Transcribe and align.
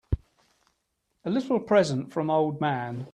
A 1.25 1.29
little 1.29 1.59
present 1.59 2.11
from 2.11 2.31
old 2.31 2.59
man. 2.59 3.05